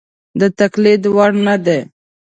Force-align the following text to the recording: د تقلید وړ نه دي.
د 0.39 0.41
تقلید 0.59 1.01
وړ 1.15 1.31
نه 1.47 1.55
دي. 1.65 1.79